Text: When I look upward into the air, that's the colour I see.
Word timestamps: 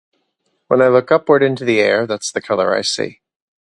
When 0.67 0.81
I 0.81 0.87
look 0.87 1.11
upward 1.11 1.43
into 1.43 1.63
the 1.63 1.79
air, 1.79 2.07
that's 2.07 2.31
the 2.31 2.41
colour 2.41 2.75
I 2.75 2.81
see. 2.81 3.21